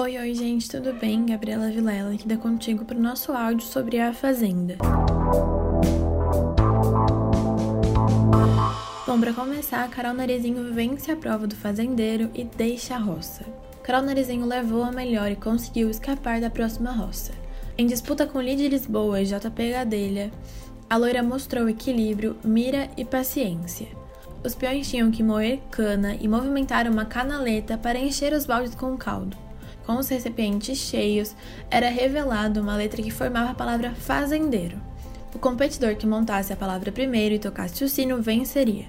Oi, 0.00 0.16
oi, 0.16 0.32
gente, 0.32 0.70
tudo 0.70 0.92
bem? 0.92 1.26
Gabriela 1.26 1.72
Vilela 1.72 2.14
aqui 2.14 2.28
da 2.28 2.36
Contigo 2.36 2.84
para 2.84 2.96
o 2.96 3.02
nosso 3.02 3.32
áudio 3.32 3.66
sobre 3.66 3.98
a 3.98 4.14
Fazenda. 4.14 4.76
Bom, 9.04 9.18
para 9.18 9.32
começar, 9.32 9.90
Carol 9.90 10.14
Narizinho 10.14 10.72
vence 10.72 11.10
a 11.10 11.16
prova 11.16 11.48
do 11.48 11.56
fazendeiro 11.56 12.30
e 12.32 12.44
deixa 12.44 12.94
a 12.94 12.98
roça. 12.98 13.44
Carol 13.82 14.02
Narizinho 14.02 14.46
levou 14.46 14.84
a 14.84 14.92
melhor 14.92 15.32
e 15.32 15.36
conseguiu 15.36 15.90
escapar 15.90 16.40
da 16.40 16.48
próxima 16.48 16.92
roça. 16.92 17.32
Em 17.76 17.84
disputa 17.84 18.24
com 18.24 18.40
Lidia 18.40 18.68
Lisboa 18.68 19.20
e 19.20 19.24
JP 19.24 19.72
Gadelha, 19.72 20.30
a 20.88 20.96
loira 20.96 21.24
mostrou 21.24 21.68
equilíbrio, 21.68 22.36
mira 22.44 22.88
e 22.96 23.04
paciência. 23.04 23.88
Os 24.44 24.54
peões 24.54 24.88
tinham 24.88 25.10
que 25.10 25.24
moer 25.24 25.58
cana 25.72 26.14
e 26.14 26.28
movimentar 26.28 26.86
uma 26.86 27.04
canaleta 27.04 27.76
para 27.76 27.98
encher 27.98 28.32
os 28.32 28.46
baldes 28.46 28.76
com 28.76 28.96
caldo 28.96 29.47
com 29.88 29.96
os 29.96 30.08
recipientes 30.08 30.76
cheios, 30.76 31.34
era 31.70 31.88
revelado 31.88 32.60
uma 32.60 32.76
letra 32.76 33.02
que 33.02 33.10
formava 33.10 33.52
a 33.52 33.54
palavra 33.54 33.94
fazendeiro. 33.94 34.76
O 35.34 35.38
competidor 35.38 35.96
que 35.96 36.06
montasse 36.06 36.52
a 36.52 36.56
palavra 36.56 36.92
primeiro 36.92 37.34
e 37.34 37.38
tocasse 37.38 37.82
o 37.82 37.88
sino 37.88 38.20
venceria. 38.20 38.84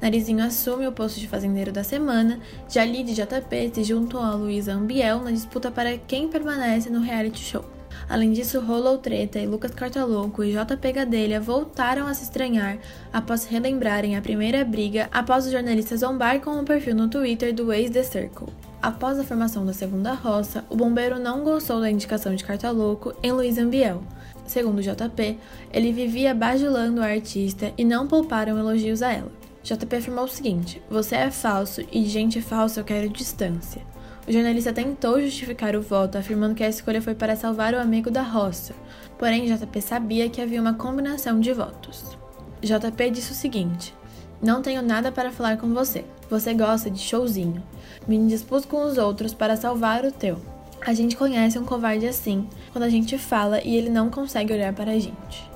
Narizinho 0.00 0.42
assume 0.42 0.86
o 0.86 0.92
posto 0.92 1.20
de 1.20 1.28
fazendeiro 1.28 1.70
da 1.70 1.84
semana, 1.84 2.40
de 2.66 3.14
JP 3.14 3.72
se 3.74 3.84
juntou 3.84 4.22
a 4.22 4.34
Luísa 4.34 4.72
Ambiel 4.72 5.20
na 5.20 5.32
disputa 5.32 5.70
para 5.70 5.98
quem 5.98 6.28
permanece 6.28 6.88
no 6.88 7.00
reality 7.00 7.40
show. 7.40 7.64
Além 8.08 8.32
disso, 8.32 8.58
rolou 8.58 8.96
treta 8.96 9.38
e 9.38 9.46
Lucas 9.46 9.72
Cartalouco 9.72 10.42
e 10.42 10.52
JP 10.52 10.92
Gadelha 10.92 11.42
voltaram 11.42 12.06
a 12.06 12.14
se 12.14 12.22
estranhar 12.22 12.78
após 13.12 13.44
relembrarem 13.44 14.16
a 14.16 14.22
primeira 14.22 14.64
briga 14.64 15.10
após 15.12 15.44
os 15.44 15.52
jornalistas 15.52 16.00
zombar 16.00 16.40
com 16.40 16.58
o 16.58 16.64
perfil 16.64 16.94
no 16.94 17.08
Twitter 17.08 17.52
do 17.52 17.70
ex-The 17.70 18.02
Circle. 18.02 18.67
Após 18.80 19.18
a 19.18 19.24
formação 19.24 19.66
da 19.66 19.72
segunda 19.72 20.12
roça, 20.12 20.64
o 20.70 20.76
bombeiro 20.76 21.18
não 21.18 21.42
gostou 21.42 21.80
da 21.80 21.90
indicação 21.90 22.34
de 22.34 22.44
Cartalouco 22.44 23.12
em 23.22 23.32
Luiz 23.32 23.58
Ambiel. 23.58 24.04
Segundo 24.46 24.80
JP, 24.80 25.36
ele 25.72 25.92
vivia 25.92 26.32
bajulando 26.32 27.02
a 27.02 27.06
artista 27.06 27.72
e 27.76 27.84
não 27.84 28.06
pouparam 28.06 28.56
elogios 28.56 29.02
a 29.02 29.12
ela. 29.12 29.32
JP 29.64 29.96
afirmou 29.96 30.24
o 30.24 30.28
seguinte: 30.28 30.80
Você 30.88 31.16
é 31.16 31.30
falso 31.30 31.80
e 31.92 32.02
de 32.02 32.08
gente 32.08 32.40
falsa 32.40 32.78
eu 32.78 32.84
quero 32.84 33.08
distância. 33.08 33.82
O 34.28 34.32
jornalista 34.32 34.72
tentou 34.72 35.20
justificar 35.20 35.74
o 35.74 35.82
voto, 35.82 36.16
afirmando 36.16 36.54
que 36.54 36.62
a 36.62 36.68
escolha 36.68 37.02
foi 37.02 37.14
para 37.14 37.34
salvar 37.34 37.74
o 37.74 37.80
amigo 37.80 38.10
da 38.10 38.22
roça. 38.22 38.74
Porém, 39.18 39.46
JP 39.46 39.80
sabia 39.80 40.28
que 40.28 40.40
havia 40.40 40.60
uma 40.60 40.74
combinação 40.74 41.40
de 41.40 41.52
votos. 41.52 42.16
JP 42.62 43.10
disse 43.10 43.32
o 43.32 43.34
seguinte: 43.34 43.94
Não 44.40 44.62
tenho 44.62 44.82
nada 44.82 45.10
para 45.10 45.32
falar 45.32 45.56
com 45.56 45.74
você. 45.74 46.04
Você 46.30 46.54
gosta 46.54 46.90
de 46.90 47.00
showzinho. 47.00 47.62
Me 48.06 48.16
indispus 48.16 48.64
com 48.64 48.84
os 48.84 48.96
outros 48.96 49.34
para 49.34 49.56
salvar 49.56 50.04
o 50.04 50.12
teu. 50.12 50.38
A 50.80 50.94
gente 50.94 51.16
conhece 51.16 51.58
um 51.58 51.64
covarde 51.64 52.06
assim, 52.06 52.48
quando 52.72 52.84
a 52.84 52.88
gente 52.88 53.18
fala 53.18 53.60
e 53.62 53.76
ele 53.76 53.90
não 53.90 54.08
consegue 54.08 54.52
olhar 54.52 54.72
para 54.72 54.92
a 54.92 54.98
gente. 54.98 55.48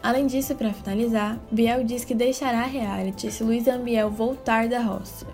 Além 0.00 0.26
disso, 0.26 0.54
para 0.54 0.72
finalizar, 0.72 1.36
Biel 1.50 1.82
diz 1.82 2.04
que 2.04 2.14
deixará 2.14 2.60
a 2.60 2.66
reality 2.66 3.30
se 3.30 3.42
Luiz 3.42 3.66
Ambiel 3.66 4.08
voltar 4.08 4.68
da 4.68 4.80
roça. 4.80 5.26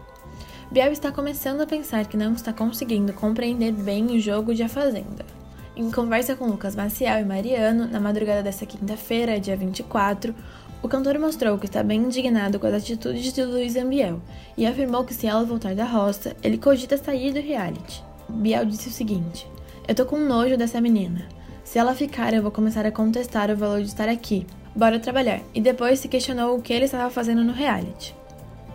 Biel 0.70 0.90
está 0.90 1.12
começando 1.12 1.60
a 1.60 1.66
pensar 1.66 2.06
que 2.06 2.16
não 2.16 2.32
está 2.32 2.52
conseguindo 2.52 3.12
compreender 3.12 3.72
bem 3.72 4.06
o 4.06 4.18
jogo 4.18 4.54
de 4.54 4.62
A 4.62 4.68
Fazenda. 4.68 5.26
Em 5.76 5.90
conversa 5.90 6.36
com 6.36 6.46
Lucas 6.46 6.76
Maciel 6.76 7.18
e 7.18 7.24
Mariano, 7.24 7.88
na 7.88 7.98
madrugada 7.98 8.44
desta 8.44 8.64
quinta-feira, 8.64 9.40
dia 9.40 9.56
24, 9.56 10.32
o 10.80 10.88
cantor 10.88 11.18
mostrou 11.18 11.58
que 11.58 11.66
está 11.66 11.82
bem 11.82 12.00
indignado 12.00 12.60
com 12.60 12.66
as 12.68 12.74
atitudes 12.74 13.32
de 13.32 13.44
Luiz 13.44 13.74
Ambiel 13.74 14.22
e 14.56 14.66
afirmou 14.66 15.02
que 15.02 15.12
se 15.12 15.26
ela 15.26 15.44
voltar 15.44 15.74
da 15.74 15.84
roça, 15.84 16.36
ele 16.44 16.58
cogita 16.58 16.96
sair 16.96 17.32
do 17.32 17.40
reality. 17.40 18.04
Biel 18.28 18.64
disse 18.66 18.88
o 18.88 18.92
seguinte: 18.92 19.48
Eu 19.88 19.96
tô 19.96 20.06
com 20.06 20.16
nojo 20.16 20.56
dessa 20.56 20.80
menina. 20.80 21.26
Se 21.64 21.76
ela 21.76 21.92
ficar, 21.92 22.32
eu 22.32 22.42
vou 22.42 22.52
começar 22.52 22.86
a 22.86 22.92
contestar 22.92 23.50
o 23.50 23.56
valor 23.56 23.80
de 23.80 23.88
estar 23.88 24.08
aqui. 24.08 24.46
Bora 24.76 25.00
trabalhar. 25.00 25.40
E 25.52 25.60
depois 25.60 25.98
se 25.98 26.06
questionou 26.06 26.56
o 26.56 26.62
que 26.62 26.72
ele 26.72 26.84
estava 26.84 27.10
fazendo 27.10 27.42
no 27.42 27.52
reality. 27.52 28.14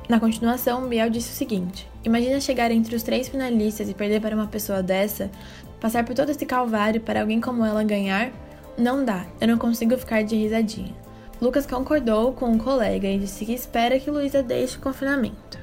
Na 0.09 0.19
continuação, 0.19 0.89
Biel 0.89 1.09
disse 1.09 1.31
o 1.31 1.35
seguinte: 1.35 1.87
Imagina 2.03 2.41
chegar 2.41 2.71
entre 2.71 2.95
os 2.95 3.03
três 3.03 3.29
finalistas 3.29 3.87
e 3.87 3.93
perder 3.93 4.19
para 4.19 4.35
uma 4.35 4.47
pessoa 4.47 4.81
dessa, 4.81 5.29
passar 5.79 6.05
por 6.05 6.15
todo 6.15 6.29
esse 6.29 6.45
calvário 6.45 7.01
para 7.01 7.21
alguém 7.21 7.39
como 7.39 7.65
ela 7.65 7.83
ganhar? 7.83 8.31
Não 8.77 9.03
dá, 9.03 9.25
eu 9.41 9.47
não 9.47 9.57
consigo 9.57 9.97
ficar 9.97 10.23
de 10.23 10.35
risadinha. 10.35 10.93
Lucas 11.41 11.65
concordou 11.65 12.33
com 12.33 12.47
um 12.47 12.57
colega 12.57 13.07
e 13.07 13.19
disse 13.19 13.45
que 13.45 13.53
espera 13.53 13.99
que 13.99 14.11
Luísa 14.11 14.43
deixe 14.43 14.77
o 14.77 14.81
confinamento. 14.81 15.57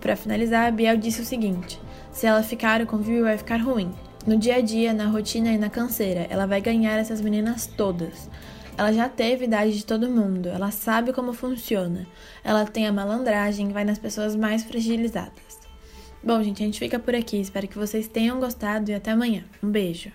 Para 0.00 0.16
finalizar, 0.16 0.72
Biel 0.72 0.96
disse 0.96 1.20
o 1.20 1.24
seguinte: 1.24 1.80
se 2.12 2.26
ela 2.26 2.42
ficar, 2.42 2.80
o 2.80 2.86
convívio 2.86 3.24
vai 3.24 3.36
ficar 3.36 3.60
ruim. 3.60 3.92
No 4.26 4.36
dia 4.36 4.56
a 4.56 4.60
dia, 4.60 4.92
na 4.92 5.06
rotina 5.06 5.50
e 5.50 5.58
na 5.58 5.70
canseira, 5.70 6.26
ela 6.30 6.46
vai 6.46 6.60
ganhar 6.60 6.98
essas 6.98 7.20
meninas 7.20 7.66
todas. 7.66 8.28
Ela 8.76 8.92
já 8.92 9.08
teve 9.08 9.44
idade 9.44 9.76
de 9.76 9.84
todo 9.84 10.08
mundo, 10.08 10.48
ela 10.48 10.70
sabe 10.70 11.12
como 11.12 11.32
funciona. 11.32 12.06
Ela 12.44 12.64
tem 12.64 12.86
a 12.86 12.92
malandragem, 12.92 13.68
vai 13.70 13.84
nas 13.84 13.98
pessoas 13.98 14.36
mais 14.36 14.62
fragilizadas. 14.62 15.57
Bom, 16.22 16.42
gente, 16.42 16.62
a 16.62 16.66
gente 16.66 16.78
fica 16.78 16.98
por 16.98 17.14
aqui. 17.14 17.40
Espero 17.40 17.68
que 17.68 17.78
vocês 17.78 18.08
tenham 18.08 18.40
gostado 18.40 18.90
e 18.90 18.94
até 18.94 19.10
amanhã. 19.12 19.44
Um 19.62 19.70
beijo. 19.70 20.10